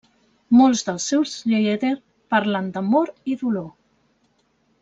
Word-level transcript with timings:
Molts 0.59 0.79
dels 0.87 1.05
seus 1.11 1.33
lieder 1.51 1.93
parlen 2.35 2.73
d'amor 2.79 3.15
i 3.35 3.39
dolor. 3.47 3.73